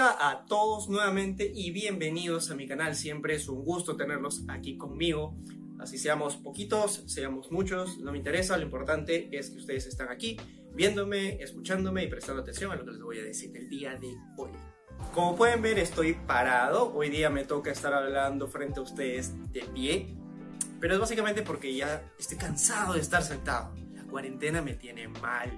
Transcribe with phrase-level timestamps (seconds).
[0.00, 2.96] a todos nuevamente y bienvenidos a mi canal.
[2.96, 5.36] Siempre es un gusto tenerlos aquí conmigo.
[5.78, 8.56] Así seamos poquitos, seamos muchos, no me interesa.
[8.56, 10.38] Lo importante es que ustedes están aquí
[10.72, 14.16] viéndome, escuchándome y prestando atención a lo que les voy a decir el día de
[14.38, 14.50] hoy.
[15.12, 16.94] Como pueden ver, estoy parado.
[16.94, 20.16] Hoy día me toca estar hablando frente a ustedes de pie.
[20.80, 23.74] Pero es básicamente porque ya estoy cansado de estar sentado.
[23.92, 25.50] La cuarentena me tiene mal.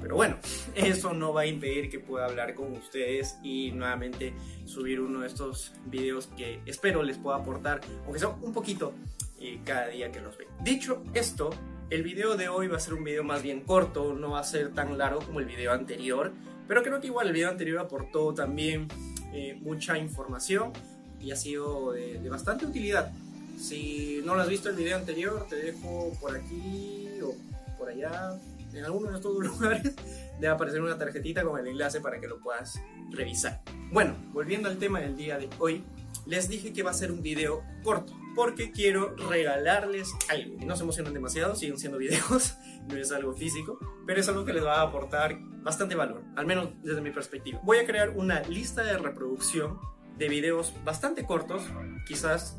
[0.00, 0.36] Pero bueno,
[0.74, 5.26] eso no va a impedir que pueda hablar con ustedes y nuevamente subir uno de
[5.26, 8.92] estos videos que espero les pueda aportar, aunque sea un poquito,
[9.40, 10.46] eh, cada día que los ve.
[10.62, 11.50] Dicho esto,
[11.90, 14.44] el video de hoy va a ser un video más bien corto, no va a
[14.44, 16.32] ser tan largo como el video anterior,
[16.68, 18.88] pero creo que igual el video anterior aportó también
[19.32, 20.72] eh, mucha información
[21.20, 23.12] y ha sido de, de bastante utilidad.
[23.58, 27.34] Si no lo has visto el video anterior, te dejo por aquí o
[27.78, 28.38] por allá
[28.78, 29.94] en alguno de estos lugares
[30.40, 33.62] debe aparecer una tarjetita con el enlace para que lo puedas revisar.
[33.92, 35.84] Bueno, volviendo al tema del día de hoy,
[36.26, 40.56] les dije que va a ser un video corto porque quiero regalarles algo.
[40.64, 42.56] No se emocionen demasiado, siguen siendo videos,
[42.88, 46.46] no es algo físico, pero es algo que les va a aportar bastante valor, al
[46.46, 47.60] menos desde mi perspectiva.
[47.64, 49.78] Voy a crear una lista de reproducción
[50.18, 51.62] de videos bastante cortos,
[52.06, 52.56] quizás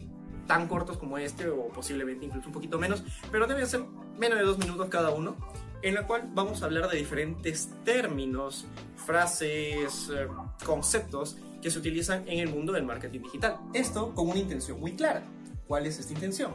[0.47, 3.81] tan cortos como este o posiblemente incluso un poquito menos, pero deben ser
[4.17, 5.35] menos de dos minutos cada uno
[5.81, 10.27] en la cual vamos a hablar de diferentes términos, frases, eh,
[10.65, 13.57] conceptos que se utilizan en el mundo del marketing digital.
[13.73, 15.23] Esto con una intención muy clara.
[15.67, 16.53] ¿Cuál es esta intención?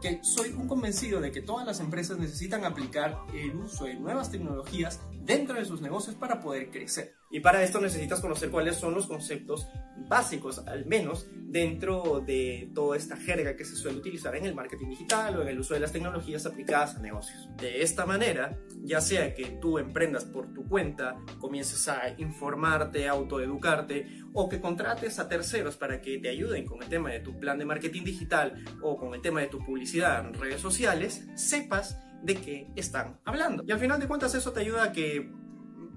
[0.00, 4.30] Que soy un convencido de que todas las empresas necesitan aplicar el uso de nuevas
[4.30, 7.14] tecnologías dentro de sus negocios para poder crecer.
[7.30, 9.68] Y para esto necesitas conocer cuáles son los conceptos
[10.08, 14.90] básicos, al menos dentro de toda esta jerga que se suele utilizar en el marketing
[14.90, 17.48] digital o en el uso de las tecnologías aplicadas a negocios.
[17.56, 24.06] De esta manera, ya sea que tú emprendas por tu cuenta, comiences a informarte, autoeducarte
[24.32, 27.58] o que contrates a terceros para que te ayuden con el tema de tu plan
[27.58, 32.36] de marketing digital o con el tema de tu publicidad en redes sociales, sepas de
[32.36, 33.62] qué están hablando.
[33.66, 35.30] Y al final de cuentas eso te ayuda a que,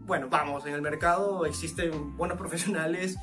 [0.05, 3.17] bueno, vamos, en el mercado existen buenos profesionales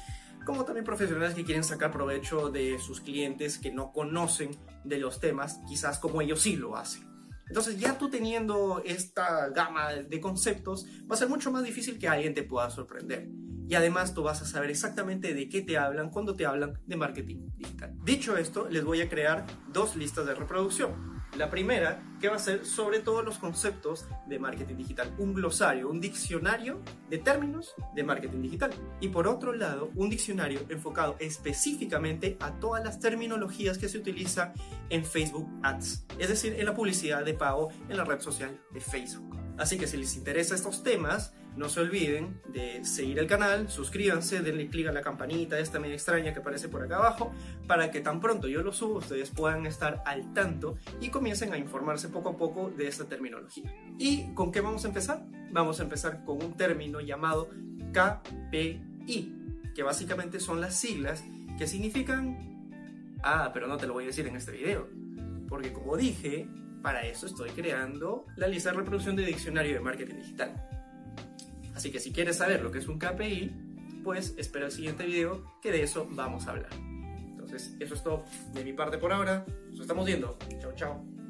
[0.45, 4.51] como también profesionales que quieren sacar provecho de sus clientes que no conocen
[4.85, 7.03] de los temas, quizás como ellos sí lo hacen.
[7.47, 12.09] Entonces ya tú teniendo esta gama de conceptos, va a ser mucho más difícil que
[12.09, 13.29] alguien te pueda sorprender.
[13.67, 16.97] Y además tú vas a saber exactamente de qué te hablan cuando te hablan de
[16.97, 17.95] marketing digital.
[18.05, 21.23] Dicho esto, les voy a crear dos listas de reproducción.
[21.37, 25.91] La primera, que va a ser sobre todos los conceptos de marketing digital, un glosario,
[25.91, 26.81] un diccionario
[27.11, 28.71] de términos de marketing digital.
[28.99, 34.55] Y por otro lado, un diccionario enfocado específicamente a todas las terminologías que se utilizan
[34.89, 38.81] en Facebook Ads, es decir, en la publicidad de pago en la red social de
[38.81, 39.37] Facebook.
[39.59, 44.41] Así que si les interesa estos temas, no se olviden de seguir el canal, suscríbanse,
[44.41, 47.33] denle clic a la campanita esta media extraña que aparece por acá abajo,
[47.69, 51.59] para que tan pronto yo lo subo ustedes puedan estar al tanto y comiencen a
[51.59, 53.65] informarse poco a poco de esta terminología.
[53.99, 55.27] ¿Y con qué vamos a empezar?
[55.51, 57.51] Vamos a empezar con un término llamado
[57.93, 59.37] KPI,
[59.75, 61.23] que básicamente son las siglas
[61.59, 62.39] que significan...
[63.23, 64.89] Ah, pero no te lo voy a decir en este video,
[65.49, 66.49] porque como dije,
[66.83, 70.69] para eso estoy creando la lista de reproducción de diccionario de marketing digital.
[71.75, 73.51] Así que si quieres saber lo que es un KPI,
[74.05, 76.71] pues espera el siguiente video que de eso vamos a hablar.
[77.31, 79.45] Entonces, eso es todo de mi parte por ahora.
[79.71, 80.39] Nos estamos viendo.
[80.61, 81.24] Chao, chao.